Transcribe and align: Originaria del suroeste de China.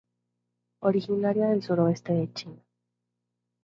Originaria 0.79 1.49
del 1.49 1.61
suroeste 1.61 2.13
de 2.13 2.33
China. 2.33 2.63